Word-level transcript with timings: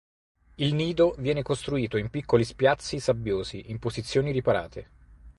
Il 0.55 0.73
nido 0.73 1.13
viene 1.19 1.43
costruito 1.43 1.95
in 1.95 2.09
piccoli 2.09 2.43
spiazzi 2.43 2.99
sabbiosi 2.99 3.69
in 3.69 3.77
posizioni 3.77 4.31
riparate. 4.31 4.89